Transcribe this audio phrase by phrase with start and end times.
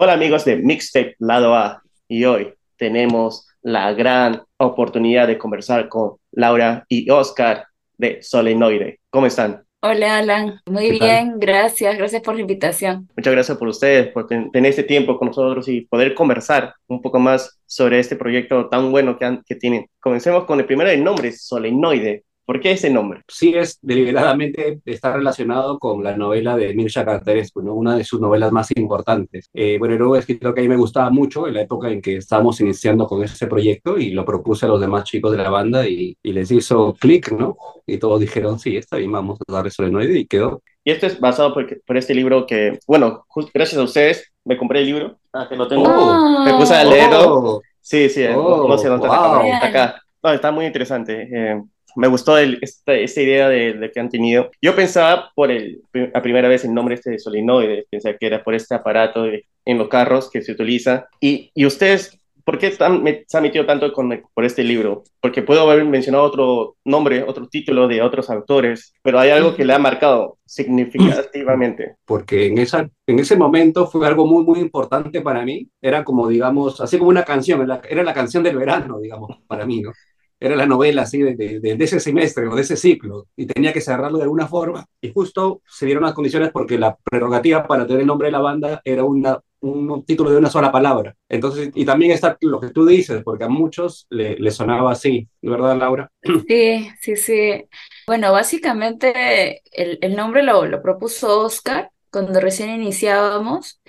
[0.00, 6.18] Hola amigos de Mixtape Lado A y hoy tenemos la gran oportunidad de conversar con
[6.30, 7.66] Laura y Oscar
[7.96, 9.00] de Solenoide.
[9.10, 9.64] ¿Cómo están?
[9.82, 13.08] Hola Alan, muy bien, gracias, gracias por la invitación.
[13.16, 17.18] Muchas gracias por ustedes, por tener este tiempo con nosotros y poder conversar un poco
[17.18, 19.86] más sobre este proyecto tan bueno que, que tienen.
[19.98, 22.22] Comencemos con el primero el nombre, Solenoide.
[22.48, 23.20] ¿Por qué ese nombre?
[23.28, 27.74] Sí, es deliberadamente está relacionado con la novela de Mircea Cartarescu, ¿no?
[27.74, 29.50] una de sus novelas más importantes.
[29.52, 32.00] Eh, bueno, era un escritor que a mí me gustaba mucho en la época en
[32.00, 35.50] que estábamos iniciando con ese proyecto y lo propuse a los demás chicos de la
[35.50, 37.58] banda y, les hizo clic, ¿no?
[37.86, 40.62] Y todos dijeron, sí, está bien, vamos a darle solenoide y quedó.
[40.84, 44.80] Y esto es basado por, por este libro que, bueno, gracias a ustedes me compré
[44.80, 46.44] el libro, ah, que lo tengo, oh.
[46.46, 47.34] me puse a leerlo.
[47.34, 47.62] Oh.
[47.82, 50.02] sí, sí, no, sé dónde está acá.
[50.22, 51.28] No, está muy interesante.
[51.30, 51.62] Eh,
[51.96, 54.50] me gustó esta, idea de, que han tenido.
[54.60, 55.82] Yo pensaba por el,
[56.14, 59.24] a primera vez el nombre este de solenoide, pensé que era por este aparato
[59.64, 61.06] en los carros que se utiliza.
[61.20, 65.04] Y, ustedes, ¿por qué están, se han metido tanto con, por este libro?
[65.20, 69.64] Porque puedo haber mencionado otro nombre, otro título de otros autores, pero hay algo que
[69.64, 71.96] le ha marcado significativamente.
[72.06, 75.68] Porque en, esa, en ese momento fue algo muy, muy importante para mí.
[75.82, 79.80] Era como, digamos, así como una canción, era la canción del verano, digamos, para mí,
[79.80, 79.92] ¿no?
[80.40, 84.18] Era la novela así de, ese semestre o de ese ciclo y tenía que cerrarlo
[84.18, 84.86] de alguna forma.
[85.00, 88.40] Y justo se dieron las condiciones porque la prerrogativa para tener el nombre de la
[88.40, 91.14] banda era una, un título de una sola palabra.
[91.28, 95.28] Entonces, y también está lo que tú dices, porque a muchos le, le sonaba así,
[95.42, 96.10] ¿verdad, Laura?
[96.46, 97.64] Sí, sí, sí.
[98.06, 103.80] Bueno, básicamente el, el nombre lo, lo propuso Oscar cuando recién iniciábamos.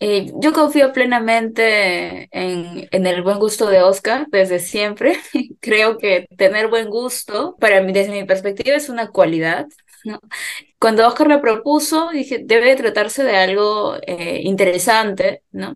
[0.00, 5.18] Eh, yo confío plenamente en, en, el buen gusto de Oscar desde siempre.
[5.60, 9.66] Creo que tener buen gusto, para mí, desde mi perspectiva, es una cualidad.
[10.04, 10.20] ¿no?
[10.78, 15.74] Cuando Oscar lo propuso, dije, debe tratarse de algo eh, interesante, ¿no?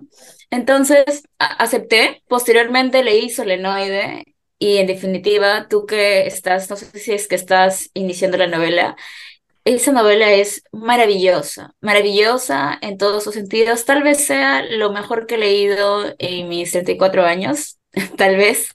[0.50, 2.22] Entonces, acepté.
[2.28, 4.24] Posteriormente leí Solenoide
[4.58, 8.96] y en definitiva, tú que estás, no sé si es que estás iniciando la novela,
[9.66, 13.84] esa novela es maravillosa, maravillosa en todos sus sentidos.
[13.84, 17.78] Tal vez sea lo mejor que he leído en mis 34 años,
[18.16, 18.72] tal vez.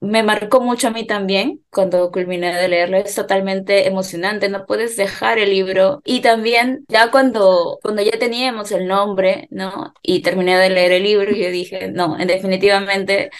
[0.00, 2.98] Me marcó mucho a mí también cuando culminé de leerlo.
[2.98, 6.00] Es totalmente emocionante, no puedes dejar el libro.
[6.04, 9.92] Y también ya cuando, cuando ya teníamos el nombre, ¿no?
[10.02, 13.30] Y terminé de leer el libro, yo dije, no, definitivamente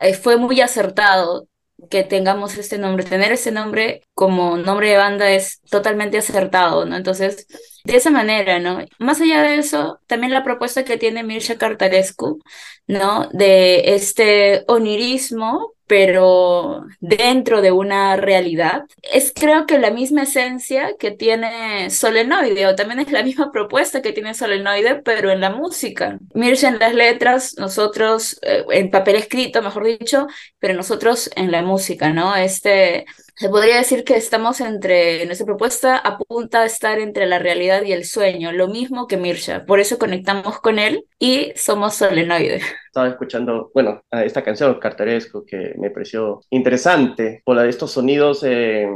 [0.00, 1.48] eh, fue muy acertado
[1.90, 6.96] que tengamos este nombre, tener ese nombre como nombre de banda es totalmente acertado, ¿no?
[6.96, 7.46] Entonces,
[7.84, 8.84] de esa manera, ¿no?
[8.98, 12.40] Más allá de eso, también la propuesta que tiene Mircea Cartarescu,
[12.86, 13.28] ¿no?
[13.32, 18.84] De este onirismo, pero dentro de una realidad.
[19.02, 24.02] Es creo que la misma esencia que tiene Solenoide, o también es la misma propuesta
[24.02, 26.18] que tiene Solenoide, pero en la música.
[26.34, 30.28] Mircea en las letras, nosotros eh, en papel escrito, mejor dicho,
[30.58, 32.36] pero nosotros en la música, ¿no?
[32.36, 33.06] Este
[33.38, 37.92] se podría decir que estamos entre, nuestra propuesta apunta a estar entre la realidad y
[37.92, 42.60] el sueño, lo mismo que Mirsha, por eso conectamos con él y somos solenoide.
[42.86, 48.88] Estaba escuchando, bueno, esta canción, Cartaresco, que me pareció interesante, por estos sonidos eh,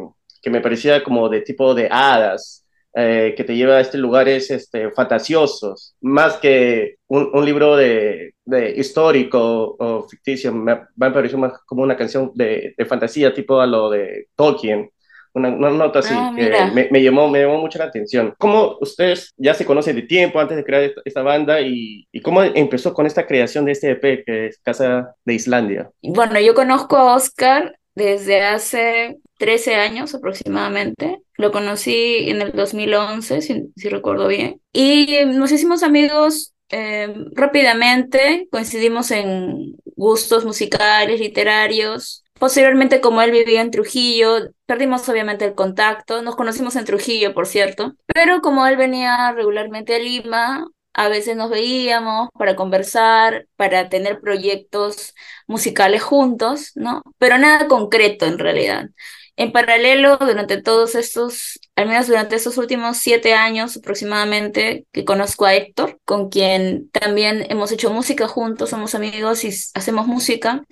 [0.43, 4.51] que me parecía como de tipo de hadas, eh, que te lleva a estos lugares
[4.51, 8.35] este, fantasiosos, más que un, libro de,
[8.77, 13.89] histórico o ficticio, me, me pareció más como una canción de, fantasía, tipo a lo
[13.89, 14.91] de Tolkien.
[15.35, 18.35] Una, nota así ah, que me, me, llamó, me llamó mucho la atención.
[18.37, 22.43] ¿Cómo ustedes ya se conocen de tiempo antes de crear esta, banda y, y, cómo
[22.43, 25.91] empezó con esta creación de este EP que es Casa de Islandia?
[26.03, 31.21] Bueno, yo conozco a Oscar desde hace 13 años aproximadamente.
[31.35, 34.61] Lo conocí en el 2011, si, si recuerdo bien.
[34.73, 42.23] Y nos hicimos amigos eh, rápidamente, coincidimos en gustos musicales, literarios.
[42.39, 46.23] Posteriormente, como él vivía en Trujillo, perdimos obviamente el contacto.
[46.23, 47.97] Nos conocimos en Trujillo, por cierto.
[48.07, 54.21] Pero como él venía regularmente a Lima, a veces nos veíamos para conversar, para tener
[54.21, 55.15] proyectos
[55.49, 57.03] musicales juntos, ¿no?
[57.19, 58.91] Pero nada concreto en realidad.
[59.37, 65.47] En paralelo, durante todos estos, al menos durante estos últimos siete años aproximadamente, que conozco
[65.47, 70.63] a Héctor, con quien también hemos hecho música juntos, somos amigos y hacemos música,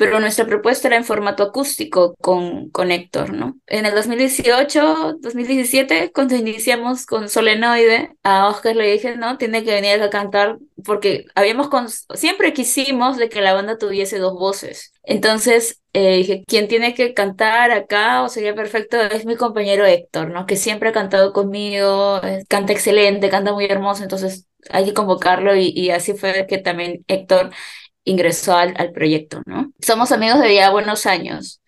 [0.00, 3.58] pero nuestra propuesta era en formato acústico con, con Héctor, ¿no?
[3.66, 9.74] En el 2018, 2017, cuando iniciamos con Solenoide, a Oscar le dije, no, tiene que
[9.74, 10.56] venir a cantar,
[10.86, 11.68] porque habíamos,
[12.14, 14.94] siempre quisimos de que la banda tuviese dos voces.
[15.02, 18.22] Entonces, eh, dije, ¿quién tiene que cantar acá?
[18.22, 20.46] O sería perfecto, es mi compañero Héctor, ¿no?
[20.46, 25.68] Que siempre ha cantado conmigo, canta excelente, canta muy hermoso, entonces hay que convocarlo y,
[25.74, 27.50] y así fue que también Héctor
[28.04, 29.72] ingresó al, al proyecto, ¿no?
[29.80, 31.60] Somos amigos de ya buenos años.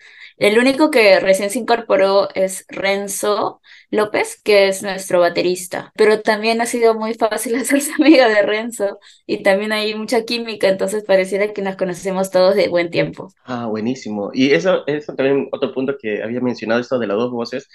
[0.43, 6.61] El único que recién se incorporó es Renzo López, que es nuestro baterista, pero también
[6.61, 11.53] ha sido muy fácil hacerse amiga de Renzo y también hay mucha química, entonces pareciera
[11.53, 13.29] que nos conocemos todos de buen tiempo.
[13.45, 14.31] Ah, buenísimo.
[14.33, 17.69] Y eso, eso también otro punto que había mencionado, esto de las dos voces,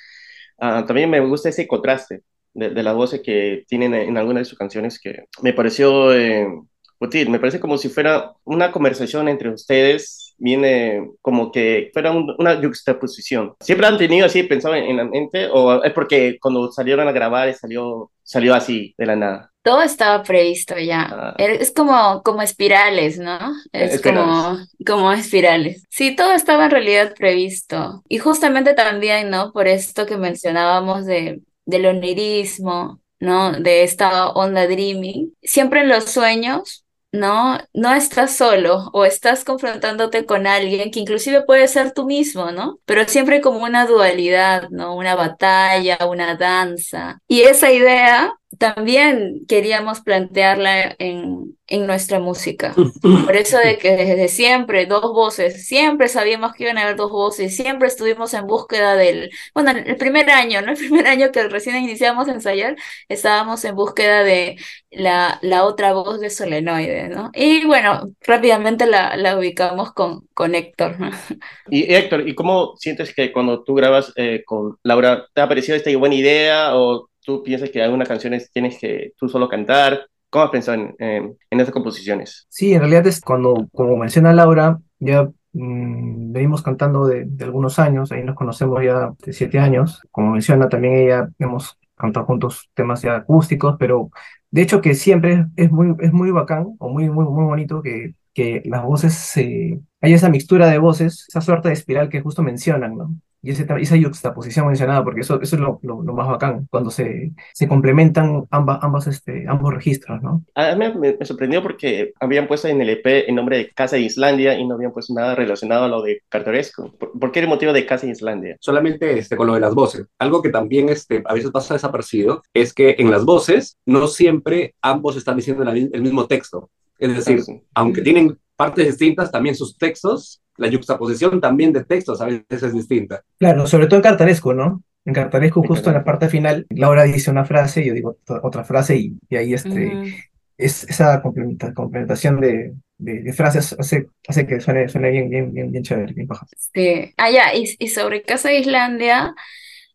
[0.57, 2.24] uh, también me gusta ese contraste
[2.54, 6.13] de, de las voces que tienen en algunas de sus canciones que me pareció...
[6.13, 6.48] Eh,
[6.97, 12.33] Putir, me parece como si fuera una conversación entre ustedes, viene como que fuera un,
[12.38, 13.55] una juxtaposición.
[13.59, 17.11] ¿Siempre han tenido así, pensado en, en, la mente, o es porque cuando salieron a
[17.11, 19.51] grabar salió, salió así, de la nada?
[19.61, 21.07] Todo estaba previsto ya.
[21.11, 21.35] Ah.
[21.38, 23.38] Es como, como espirales, ¿no?
[23.73, 24.23] Es espirales.
[24.23, 25.83] como, como espirales.
[25.89, 28.01] Sí, todo estaba en realidad previsto.
[28.07, 29.51] Y justamente también, ¿no?
[29.51, 33.51] Por esto que mencionábamos de, del onirismo, ¿no?
[33.51, 35.33] De esta onda dreaming.
[35.44, 37.57] Siempre en los sueños ¿no?
[37.74, 42.80] No estás solo o estás confrontándote con alguien que inclusive puede ser tú mismo, ¿no?
[42.86, 44.95] Pero siempre como una dualidad, ¿no?
[44.95, 47.19] Una batalla, una danza.
[47.27, 52.74] Y esa idea también queríamos plantearla en, en nuestra música.
[53.01, 57.12] Por eso de que desde siempre, dos voces, siempre sabíamos que iban a haber dos
[57.12, 60.71] voces, siempre estuvimos en búsqueda del, bueno, el primer año, ¿no?
[60.71, 62.75] El primer año que recién iniciamos a ensayar,
[63.09, 64.57] estábamos en búsqueda de
[64.92, 67.31] la, la otra voz de Solenoide, ¿no?
[67.33, 70.98] Y bueno, rápidamente la, la ubicamos con, con Héctor.
[71.69, 75.75] Y Héctor, ¿y cómo sientes que cuando tú grabas eh, con Laura, te ha parecido
[75.75, 80.07] esta buena idea o tú piensas que algunas canciones tienes que tú solo cantar?
[80.29, 82.47] ¿Cómo has pensado en, en, en estas composiciones?
[82.47, 87.79] Sí, en realidad es cuando, como menciona Laura, ya mmm, venimos cantando de, de, algunos
[87.79, 90.01] años, ahí nos conocemos ya de siete años.
[90.09, 94.09] Como menciona también ella, hemos cantado juntos temas ya acústicos, pero
[94.50, 98.15] de hecho que siempre es muy, es muy bacán o muy, muy, muy bonito que,
[98.33, 102.41] que las voces, eh, hay esa mixtura de voces, esa suerte de espiral que justo
[102.41, 103.15] mencionan, ¿no?
[103.42, 106.89] Y ese, esa juxtaposición mencionada, porque eso, eso es lo, lo, lo, más bacán, cuando
[106.89, 110.44] se, se complementan ambas, ambas, este, ambos registros, ¿no?
[110.56, 113.95] A mí me, me, sorprendió porque habían puesto en el EP el nombre de Casa
[113.95, 116.94] de Islandia y no habían puesto nada relacionado a lo de Cartoresco.
[116.98, 118.57] ¿Por, ¿por qué el motivo de Casa de Islandia?
[118.60, 120.07] Solamente este, con lo de las voces.
[120.19, 124.75] Algo que también este, a veces pasa desapercibido es que en las voces no siempre
[124.81, 126.69] ambos están diciendo el mismo texto.
[127.00, 127.62] Es decir, ah, sí.
[127.75, 132.74] aunque tienen partes distintas, también sus textos la yuxtaposición también de textos a veces es
[132.74, 133.24] distinta.
[133.39, 134.83] Claro, sobre todo en Cartaresco, ¿no?
[135.06, 138.98] En Cartaresco, justo en la parte final, Laura dice una frase, yo digo otra frase,
[138.98, 140.15] y, y ahí este, uh -huh.
[140.57, 145.54] es, esa complementa, complementación de, de, de, frases hace, hace que suene, suene bien, bien,
[145.54, 146.45] bien, bien chévere, bien baja.
[146.74, 149.33] Sí, ah, ya, y, y sobre Casa de Islandia,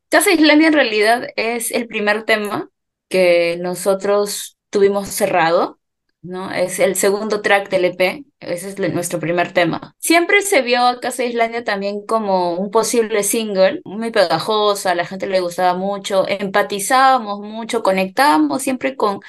[0.09, 2.70] Casa de Islandia en realidad es el primer tema
[3.09, 5.79] que nosotros tuvimos cerrado
[6.23, 6.51] ¿no?
[6.53, 9.95] Es el segundo track del EP, ese es nuestro primer tema.
[9.99, 15.05] Siempre se vio a Casa Islandia también como un posible single, muy pegajosa, a la
[15.05, 19.21] gente le gustaba mucho, empatizábamos mucho, conectábamos siempre con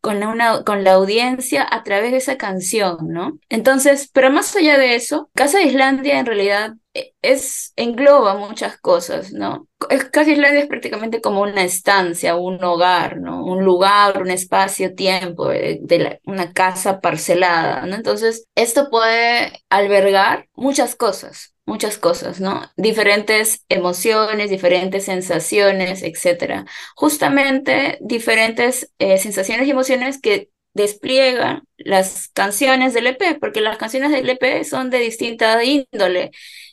[0.00, 3.38] con, una, con la audiencia a través de esa canción, ¿no?
[3.48, 6.74] Entonces, pero más allá de eso, Casa Islandia en realidad
[7.22, 9.68] es, engloba muchas cosas, ¿no?
[9.88, 13.44] Es, Casa Islandia es prácticamente como una estancia, un hogar, ¿no?
[13.44, 17.94] Un lugar, un espacio, tiempo, de, de una casa parcelada, ¿no?
[17.96, 22.62] Entonces, esto puede albergar muchas cosas, muchas cosas, ¿no?
[22.76, 26.66] Diferentes emociones, diferentes sensaciones, etcétera.
[26.96, 34.10] Justamente diferentes eh, sensaciones y emociones que despliegan las canciones del EP, porque las canciones
[34.12, 36.30] del EP son de distinta índole.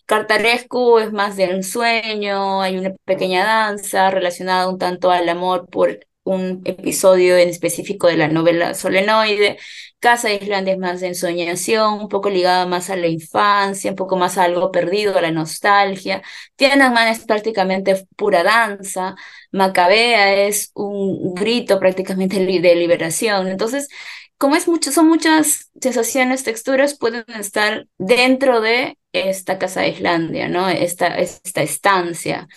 [0.07, 5.99] Cartarescu es más del sueño, hay una pequeña danza relacionada un tanto al amor por
[6.23, 9.57] un episodio en específico de la novela Solenoide.
[9.99, 13.97] Casa de Islandia es más de ensoñación, un poco ligada más a la infancia, un
[13.97, 16.21] poco más a algo perdido, a la nostalgia.
[16.55, 19.15] Tiananmen es prácticamente pura danza.
[19.51, 23.47] Macabea es un grito prácticamente de liberación.
[23.47, 23.89] Entonces,
[24.37, 30.69] como es son muchas sensaciones, texturas, pueden estar dentro de esta Casa de Islandia, ¿no?
[30.69, 32.47] Esta, esta estancia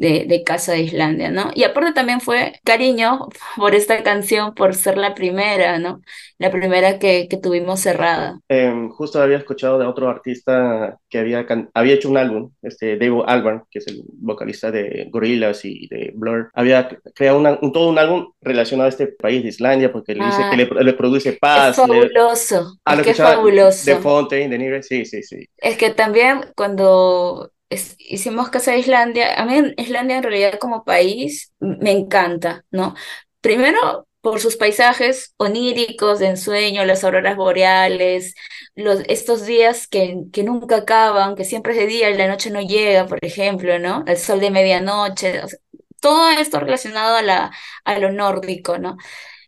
[0.00, 1.50] de, de, Casa de Islandia, ¿no?
[1.54, 6.00] Y aparte también fue cariño por esta canción, por ser la primera, ¿no?
[6.38, 8.40] La primera que, que tuvimos cerrada.
[8.48, 13.22] Eh, justo había escuchado de otro artista que había, había hecho un álbum, este Dave
[13.26, 17.90] Albarn, que es el vocalista de Gorillaz y de Blur, había creado una, un, todo
[17.90, 20.92] un álbum relacionado a este país de Islandia, porque le dice ah, que le, le,
[20.94, 21.72] produce paz.
[21.72, 22.60] Es fabuloso.
[22.62, 23.90] Le, ah, es que es fabuloso.
[23.90, 25.46] De Fontaine, de Nigre, sí, sí, sí.
[25.58, 29.34] Es que también cuando es, hicimos Casa de Islandia.
[29.40, 32.94] A mí Islandia en realidad como país me encanta, ¿no?
[33.40, 38.34] Primero por sus paisajes oníricos de ensueño, las auroras boreales,
[38.74, 42.50] los, estos días que, que nunca acaban, que siempre es de día y la noche
[42.50, 44.04] no llega, por ejemplo, ¿no?
[44.06, 45.40] El sol de medianoche,
[46.00, 47.50] todo esto relacionado a, la,
[47.84, 48.96] a lo nórdico, ¿no?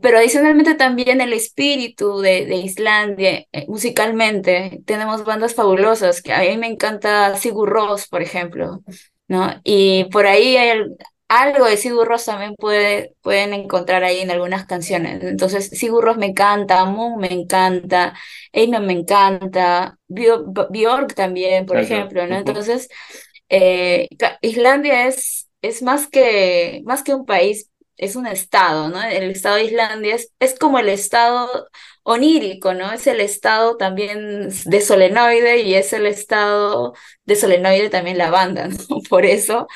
[0.03, 6.41] Pero adicionalmente también el espíritu de, de Islandia, eh, musicalmente, tenemos bandas fabulosas, que a
[6.41, 8.83] mí me encanta Sigur Rós, por ejemplo,
[9.29, 9.61] ¿no?
[9.65, 10.83] Y por ahí hay
[11.29, 15.23] algo de Sigur Rós también puede, pueden encontrar ahí en algunas canciones.
[15.23, 18.15] Entonces, Sigur Rós me encanta, Moon me encanta,
[18.53, 22.37] Einar me encanta, Björk también, por ejemplo, ¿no?
[22.37, 22.89] Entonces,
[23.49, 24.09] eh,
[24.41, 29.03] Islandia es, es más que, más que un país, es un estado, ¿no?
[29.03, 31.69] El estado de Islandia es, es como el estado
[32.03, 32.93] onírico, ¿no?
[32.93, 36.95] Es el estado también de solenoide y es el estado
[37.25, 38.99] de solenoide también la banda, ¿no?
[39.09, 39.67] Por eso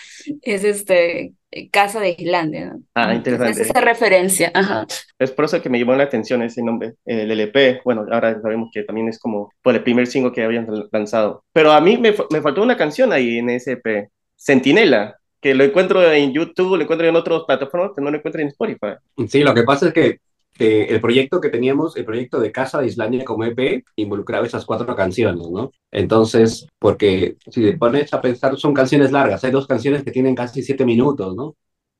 [0.42, 1.34] es este
[1.70, 2.82] Casa de Islandia, ¿no?
[2.94, 3.62] Ah, interesante.
[3.62, 4.86] Es esa referencia, ajá.
[5.18, 7.80] Es por eso que me llamó la atención ese nombre, el LP.
[7.84, 11.44] Bueno, ahora sabemos que también es como por el primer single que habían lanzado.
[11.52, 15.64] Pero a mí me, me faltó una canción ahí en ese EP, Sentinela que lo
[15.64, 18.94] encuentro en YouTube, lo encuentro en otras plataformas, que no lo encuentro en Spotify.
[19.28, 20.18] Sí, lo que pasa es que
[20.58, 24.94] el proyecto que teníamos, el proyecto de Casa de Islandia como EP, involucraba esas cuatro
[24.96, 25.70] canciones, ¿no?
[25.90, 30.34] Entonces, porque si te pones a pensar, son canciones largas, hay dos canciones que tienen
[30.34, 31.56] casi siete minutos, ¿no?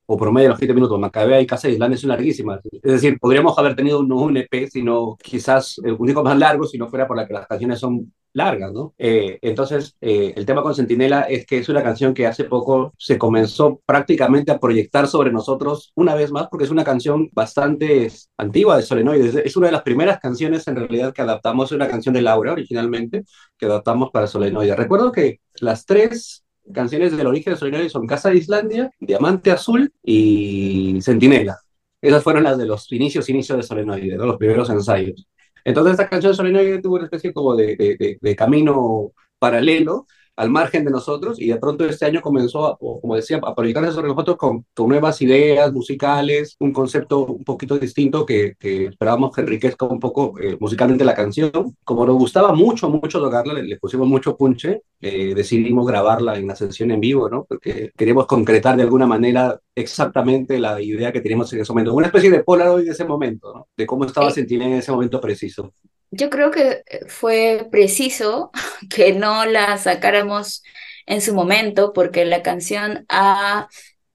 [0.07, 0.99] O promedio los siete minutos.
[0.99, 2.61] Macabea y Casa de Islandia son larguísimas.
[2.64, 6.78] Es decir, podríamos haber tenido un, un EP, sino quizás el único más largo, si
[6.78, 8.95] no fuera por la que las canciones son largas, ¿no?
[8.99, 12.93] Eh, entonces, eh, el tema con Sentinela es que es una canción que hace poco
[12.99, 18.11] se comenzó prácticamente a proyectar sobre nosotros una vez más, porque es una canción bastante
[18.37, 19.37] antigua de Solenoides.
[19.37, 23.25] Es una de las primeras canciones en realidad que adaptamos, una canción de Laura originalmente,
[23.57, 24.76] que adaptamos para Solenoides.
[24.76, 29.90] Recuerdo que las tres canciones del origen de Solenoides son Casa de Islandia, Diamante Azul
[30.02, 31.57] y Sentinela.
[32.02, 35.26] Esas fueron las de los inicios, inicios de Solenoides, los primeros ensayos.
[35.67, 40.90] Entonces esta canción de Solenoide tuvo una especie como de, camino paralelo al margen de
[40.90, 44.88] nosotros y de pronto este año comenzó, como decía, a proyectarse sobre nosotros con, con,
[44.88, 50.38] nuevas ideas musicales, un concepto un poquito distinto que, que esperábamos que enriquezca un poco
[50.38, 51.50] eh, musicalmente la canción.
[51.85, 56.47] Como nos gustaba mucho, mucho tocarla, le, le pusimos mucho punche, eh, decidimos grabarla en
[56.47, 57.45] la sesión en vivo, ¿no?
[57.45, 62.07] Porque queríamos concretar de alguna manera exactamente la idea que teníamos en ese momento, una
[62.07, 63.69] especie de Polaroid de ese momento, ¿no?
[63.76, 65.73] De cómo estaba Sentinel en ese momento preciso.
[66.11, 68.51] Yo creo que fue preciso
[68.91, 70.63] que no la sacáramos
[71.07, 73.69] en su momento porque la canción ha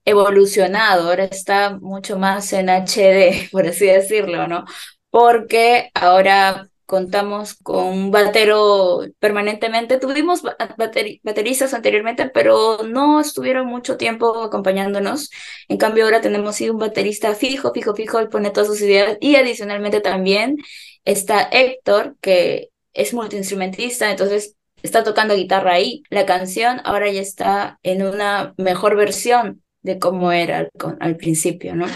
[0.05, 4.65] evolucionado, ahora está mucho más en HD, por así decirlo, ¿no?
[5.09, 9.97] Porque ahora contamos con un batero permanentemente.
[9.97, 10.41] Tuvimos
[11.23, 15.29] bateristas anteriormente, pero no estuvieron mucho tiempo acompañándonos.
[15.69, 19.17] En cambio, ahora tenemos sí, un baterista fijo, fijo, fijo, él pone todas sus ideas
[19.21, 20.57] y adicionalmente también
[21.05, 26.03] Está Héctor, que es multiinstrumentista, entonces está tocando guitarra ahí.
[26.09, 31.87] La canción ahora ya está en una mejor versión de cómo era al, principio, ¿no?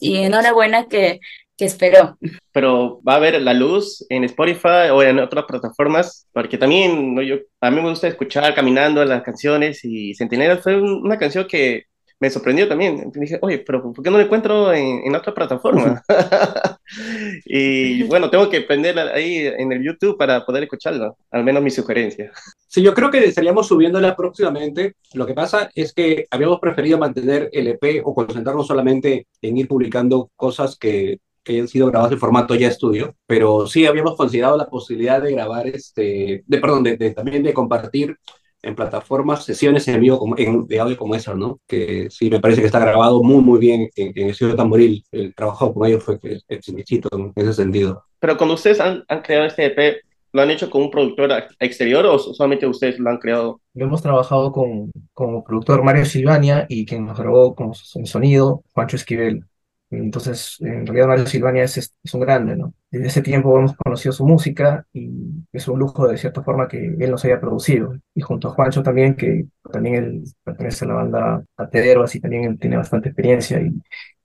[0.00, 1.20] Y enhorabuena que,
[1.56, 2.18] que esperó.
[2.52, 7.22] Pero va a haber la luz en Spotify o en otras plataformas, porque también ¿no?
[7.22, 11.84] yo, a mí me gusta escuchar caminando las canciones y Centinela fue una canción que
[12.22, 13.10] me sorprendió también.
[13.12, 16.00] Dije, oye, pero ¿por qué no lo encuentro en, en otra plataforma?
[17.44, 21.72] y bueno, tengo que prender ahí en el YouTube para poder escucharlo, al menos mi
[21.72, 22.30] sugerencia.
[22.68, 24.94] Sí, yo creo que estaríamos subiéndola próximamente.
[25.14, 29.66] Lo que pasa es que habíamos preferido mantener el EP o concentrarnos solamente en ir
[29.66, 34.56] publicando cosas que, que hayan sido grabadas en formato ya estudio, pero sí habíamos considerado
[34.56, 38.16] la posibilidad de grabar, este, de, perdón, de, de también de compartir
[38.62, 41.60] en plataformas sesiones en vivo como, en, de audio como esa, ¿no?
[41.66, 45.04] Que sí me parece que está grabado muy, muy bien en, en el estudio Tamboril.
[45.10, 48.04] El trabajo con ellos fue exquisito en ese sentido.
[48.20, 50.02] Pero cuando ustedes han, han, creado este EP,
[50.32, 53.60] ¿lo han hecho con un productor exterior o solamente ustedes lo han creado?
[53.74, 58.62] Lo hemos trabajado con, con el productor Mario Silvania y quien nos grabó con sonido,
[58.72, 59.44] Juancho Esquivel.
[59.92, 62.72] Entonces, en realidad Mario Silvania es, es, un grande, ¿no?
[62.90, 65.10] Desde ese tiempo hemos conocido su música y
[65.52, 67.94] es un lujo de cierta forma que él nos haya producido.
[68.14, 72.44] Y junto a Juancho también, que también él pertenece a la banda Atedero, así también
[72.44, 73.60] él tiene bastante experiencia.
[73.60, 73.66] Y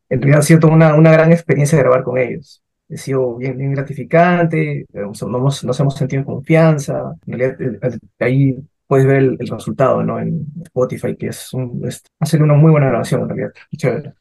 [0.09, 2.63] en realidad ha sido una, una gran experiencia grabar con ellos.
[2.89, 5.21] Ha sido bien, bien gratificante, nos,
[5.63, 7.13] nos hemos sentido en confianza.
[7.25, 8.57] En realidad, ahí
[8.87, 10.19] puedes ver el, el resultado, ¿no?
[10.19, 13.53] En Spotify, que es, un, es hacer una muy buena grabación, en realidad.
[13.75, 14.13] Chévere.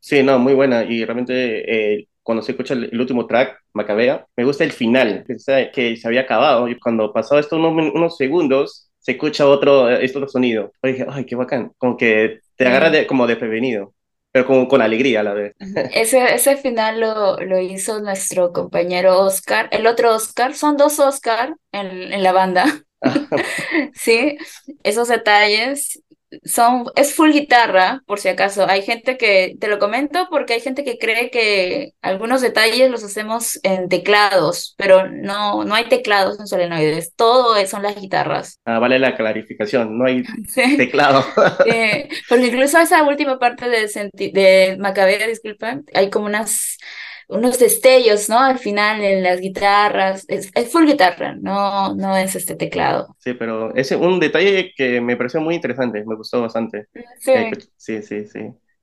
[0.00, 0.84] Sí, no, muy buena.
[0.84, 5.24] Y realmente eh, cuando se escucha el, el, último track, Macabea, me gusta el final,
[5.26, 6.68] que se, que se había acabado.
[6.68, 10.72] Y cuando pasó esto unos, unos segundos, se escucha otro, este otro sonido.
[10.82, 11.72] Y dije, ay, qué bacán.
[11.78, 13.94] Como que te agarra de, como de prevenido.
[14.30, 15.54] pero con, con alegría a la vez.
[15.94, 19.68] Ese, ese final lo, lo hizo nuestro compañero Oscar.
[19.72, 22.66] El otro Oscar, son dos Oscar en, en la banda.
[23.94, 24.36] Sí,
[24.82, 26.02] esos detalles
[26.44, 28.68] son, es full guitarra, por si acaso.
[28.68, 33.02] Hay gente que, te lo comento porque hay gente que cree que algunos detalles los
[33.04, 38.60] hacemos en teclados, pero no, no hay teclados en solenoides, todo son las guitarras.
[38.64, 40.22] Ah, vale la clarificación, no hay
[40.76, 41.24] teclado.
[42.28, 46.78] porque incluso esa última parte de, de Macabea, disculpa, hay como unas
[47.28, 48.38] unos destellos, ¿no?
[48.38, 53.14] Al final en las guitarras, es, full guitarra, no, no es este teclado.
[53.18, 56.86] Sí, pero es un detalle que me pareció muy interesante, me gustó bastante.
[57.20, 58.40] Sí, eh, sí, sí, sí.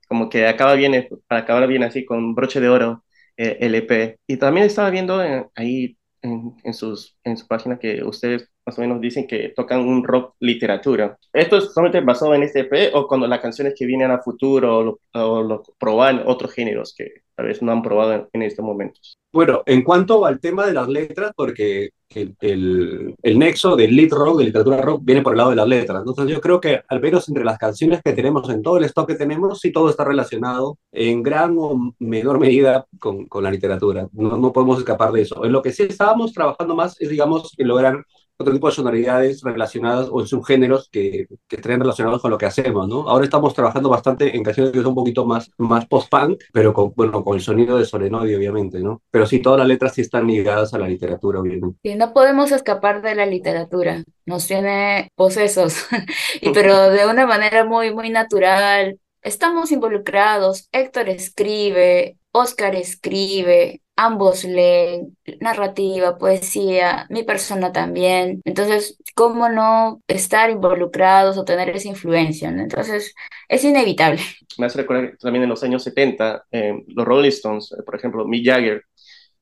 [0.08, 3.04] Como que acaba bien, para acabar bien así con broche de oro
[3.36, 4.18] eh, el EP.
[4.26, 8.78] Y también estaba viendo eh, ahí en, en, sus, en su página que ustedes más
[8.78, 11.16] o menos dicen que tocan un rock literatura.
[11.32, 14.78] ¿Esto es solamente basado en este EP o cuando las canciones que vienen a futuro
[14.78, 14.82] o
[15.14, 19.16] lo, lo proban otros géneros que tal vez no han probado en, estos momentos?
[19.32, 24.10] Bueno, en cuanto al tema de las letras, porque el, el, el, nexo del lead
[24.10, 25.98] rock, de literatura rock, viene por el lado de las letras.
[26.00, 29.06] Entonces yo creo que al menos entre las canciones que tenemos, en todo el stock
[29.06, 34.08] que tenemos, sí todo está relacionado en gran o menor medida con, con la literatura.
[34.12, 35.44] No, no podemos escapar de eso.
[35.44, 38.04] En lo que sí estábamos trabajando más es, digamos, en lograr
[38.38, 42.46] otro tipo de sonoridades relacionadas o en subgéneros que, que estén relacionados con lo que
[42.46, 43.08] hacemos, ¿no?
[43.08, 46.92] Ahora estamos trabajando bastante en canciones que son un poquito más, más post-punk, pero con,
[46.94, 49.02] bueno, con el sonido de solenoide, obviamente, ¿no?
[49.10, 51.78] Pero sí, todas las letras sí están ligadas a la literatura, obviamente.
[51.82, 55.86] Y no podemos escapar de la literatura, nos tiene posesos,
[56.40, 58.98] y, pero de una manera muy, muy natural.
[59.22, 68.42] Estamos involucrados, Héctor escribe, Oscar escribe, ambos leen narrativa, poesía, mi persona también.
[68.44, 72.50] Entonces, ¿cómo no estar involucrados o tener esa influencia?
[72.50, 73.14] Entonces,
[73.48, 74.20] es inevitable.
[74.58, 78.26] Me hace recordar también en los años 70, eh, los Rolling Stones, eh, por ejemplo,
[78.26, 78.82] Mick Jagger,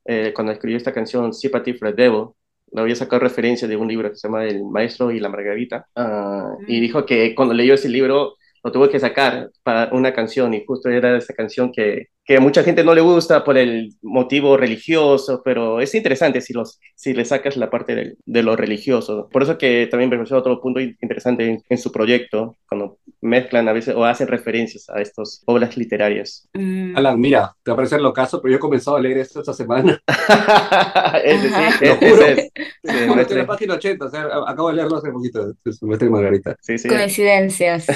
[0.04, 2.28] eh, cuando escribió esta canción Sympathy for the Devil,
[2.72, 5.86] le había sacado referencia de un libro que se llama El Maestro y la Margarita,
[5.96, 10.54] uh, y dijo que cuando leyó ese libro lo tuvo que sacar para una canción
[10.54, 13.94] y justo era esa canción que, que a mucha gente no le gusta por el
[14.00, 18.56] motivo religioso, pero es interesante si, los, si le sacas la parte de, de lo
[18.56, 19.28] religioso.
[19.30, 23.72] Por eso que también me pareció otro punto interesante en, su proyecto, cuando mezclan a
[23.72, 26.48] veces o hacen referencias a estas obras literarias.
[26.54, 26.96] Mm.
[26.96, 29.40] Alan, mira, te va a parecer lo caso, pero yo he comenzado a leer esto
[29.40, 30.00] esta semana.
[31.24, 32.24] es decir, lo juro.
[32.24, 36.10] Es, sí, estoy en la página 80, o sea, acabo de leerlo hace poquito, Maestro
[36.10, 36.56] Margarita.
[36.62, 36.88] Sí, sí.
[36.88, 37.86] Coincidencias.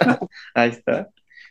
[0.54, 1.08] Ahí está.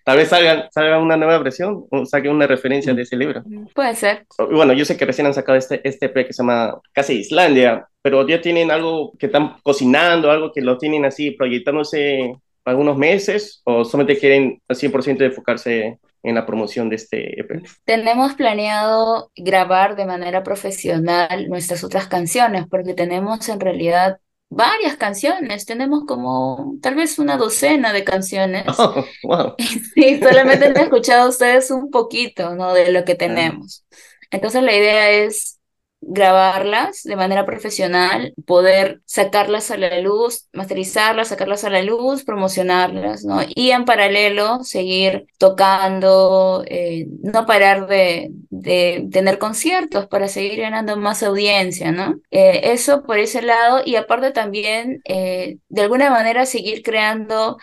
[0.08, 3.44] Tal vez salga, salga una nueva versión o saque una referencia de ese libro.
[3.76, 4.26] Puede ser.
[4.38, 7.86] Bueno, yo sé que recién han sacado este, este pre que se llama Casi Islandia,
[8.02, 13.62] pero ya tienen algo que están cocinando, algo que lo tienen así proyectándose algunos meses
[13.66, 17.62] o solamente quieren al 100% enfocarse en la promoción de este EP?
[17.84, 25.66] Tenemos planeado grabar de manera profesional nuestras otras canciones porque tenemos en realidad varias canciones,
[25.66, 28.66] tenemos como tal vez una docena de canciones.
[28.80, 29.56] Oh, wow.
[29.96, 32.74] Sí, solamente han escuchado ustedes un poquito, ¿no?
[32.74, 33.86] De lo que tenemos.
[34.32, 35.57] Entonces la idea es
[36.02, 43.26] grabarlas de manera profesional, poder sacarlas a la luz, masterizarlas, sacarlas a la luz, promocionarlas,
[43.26, 43.42] ¿no?
[43.48, 50.98] Y en paralelo seguir tocando, eh, no parar de, de, tener conciertos para seguir ganando
[50.98, 52.20] más audiencia, ¿no?
[52.32, 57.58] Eh, eso por ese lado y aparte también, eh, de alguna manera, seguir creando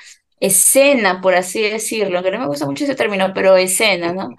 [0.47, 4.31] escena, por así decirlo, que no me gusta mucho ese término, pero escena, ¿no?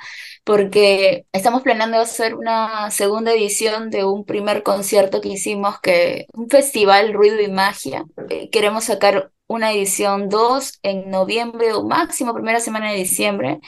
[0.45, 6.49] porque estamos planeando hacer una segunda edición de un primer concierto que hicimos, que un
[6.49, 8.05] festival Ruido y Magia.
[8.29, 13.59] Eh, queremos sacar una edición 2 en noviembre o máximo primera semana de diciembre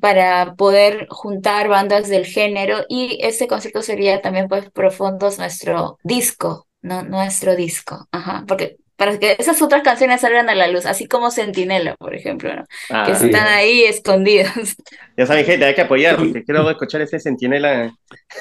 [0.00, 6.66] para poder juntar bandas del género y este concierto sería también pues profundos nuestro disco,
[6.80, 11.08] no nuestro disco, ajá, porque para que esas otras canciones salgan a la luz, así
[11.08, 12.64] como Sentinela, por ejemplo, ¿no?
[12.88, 14.52] Ah, que están ahí escondidas.
[15.14, 17.92] Ya saben, gente, hay que apoyar, porque quiero escuchar ese Sentinela.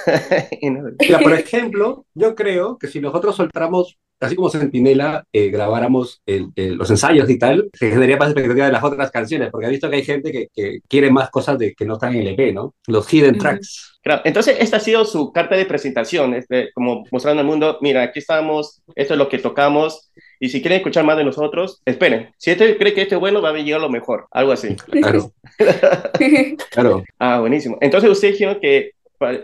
[1.21, 6.21] por ejemplo, yo creo que si nosotros soltáramos, así como Sentinela, eh, grabáramos
[6.55, 9.89] los ensayos y tal, se generaría más expectativa de las otras canciones, porque he visto
[9.89, 12.53] que hay gente que, que quiere más cosas de, que no están en el EP,
[12.53, 12.73] ¿no?
[12.87, 13.99] Los hidden tracks.
[14.03, 18.01] Claro, entonces esta ha sido su carta de presentación, este, como mostrando al mundo, mira,
[18.01, 20.10] aquí estamos, esto es lo que tocamos,
[20.41, 22.33] y si quieren escuchar más de nosotros, esperen.
[22.39, 24.27] Si este cree que este es bueno, va a llegar lo mejor.
[24.31, 24.75] Algo así.
[24.75, 25.31] Claro.
[26.71, 27.03] claro.
[27.19, 27.77] Ah, buenísimo.
[27.79, 28.93] Entonces ustedes dijeron que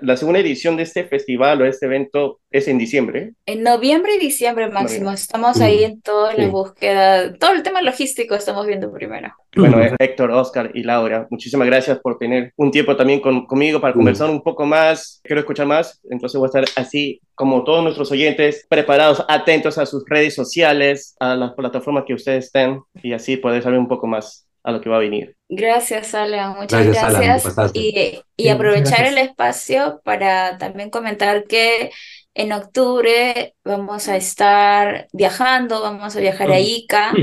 [0.02, 3.34] la segunda edición de este festival o este evento es en diciembre.
[3.46, 5.12] En noviembre y diciembre máximo.
[5.12, 9.34] Estamos ahí en toda la búsqueda, todo el tema logístico estamos viendo primero.
[9.56, 14.30] Bueno, Héctor, Oscar y Laura, muchísimas gracias por tener un tiempo también conmigo para conversar
[14.30, 15.22] un poco más.
[15.24, 19.86] Quiero escuchar más, entonces voy a estar así como todos nuestros oyentes, preparados, atentos a
[19.86, 24.08] sus redes sociales, a las plataformas que ustedes estén y así poder saber un poco
[24.08, 25.34] más a lo que va a venir.
[25.48, 26.58] Gracias, Alan.
[26.58, 27.74] Muchas gracias.
[27.74, 31.90] y, y aprovechar el espacio para también comentar que
[32.34, 37.14] en octubre vamos a estar viajando, vamos a viajar a Ica,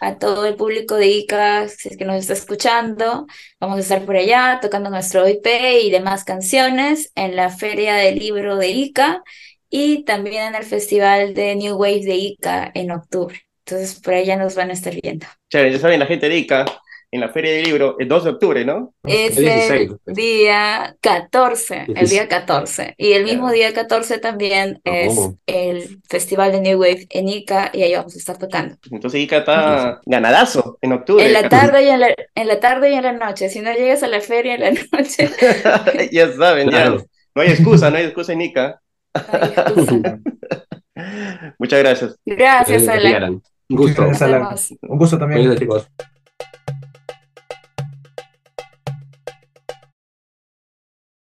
[0.00, 3.26] a todo el público de Ica, si es que nos está escuchando,
[3.58, 5.48] vamos a estar por allá tocando nuestro IP
[5.82, 9.24] y demás canciones en la Feria del Libro de Ica
[9.68, 13.40] y también en el Festival de New Wave de Ica en octubre.
[13.66, 15.26] Entonces, por allá nos van a estar viendo.
[15.50, 16.64] Chévere, ya saben, la gente de Ica,
[17.14, 18.92] en la Feria del Libro, el 2 de octubre, ¿no?
[19.04, 22.96] Es el, día 14, el día 14.
[22.98, 27.84] Y el mismo día 14 también es el Festival de New Wave en Ica y
[27.84, 28.74] ahí vamos a estar tocando.
[28.90, 31.24] Entonces Ica está ganadazo en octubre.
[31.24, 33.48] En la tarde y en la, en la tarde y en la noche.
[33.48, 35.30] Si no llegas a la feria en la noche.
[36.10, 36.90] ya saben, ya.
[36.90, 38.80] No hay excusa, no hay excusa en Ica.
[41.60, 42.16] Muchas gracias.
[42.26, 43.40] Gracias, Alan.
[43.68, 44.02] Un gusto.
[44.02, 44.48] Gracias, Alan.
[44.82, 45.56] Un gusto también.
[45.56, 45.88] chicos.